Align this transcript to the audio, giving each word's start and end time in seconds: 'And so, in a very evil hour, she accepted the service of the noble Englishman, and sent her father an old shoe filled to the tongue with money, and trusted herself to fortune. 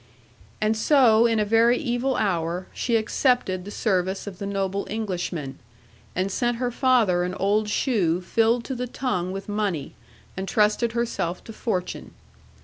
'And 0.59 0.75
so, 0.75 1.27
in 1.27 1.39
a 1.39 1.45
very 1.45 1.77
evil 1.77 2.15
hour, 2.15 2.65
she 2.73 2.95
accepted 2.95 3.63
the 3.65 3.69
service 3.69 4.25
of 4.25 4.39
the 4.39 4.47
noble 4.47 4.87
Englishman, 4.89 5.59
and 6.15 6.31
sent 6.31 6.57
her 6.57 6.71
father 6.71 7.21
an 7.21 7.35
old 7.35 7.69
shoe 7.69 8.19
filled 8.19 8.63
to 8.63 8.73
the 8.73 8.87
tongue 8.87 9.31
with 9.31 9.47
money, 9.47 9.93
and 10.35 10.47
trusted 10.47 10.93
herself 10.93 11.43
to 11.43 11.53
fortune. 11.53 12.15